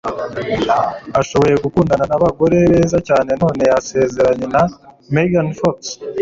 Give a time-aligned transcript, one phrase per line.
[1.19, 4.63] Ashoboye gukundana nabagore beza cyane none yasezeranye na
[5.13, 5.77] Megan Fox?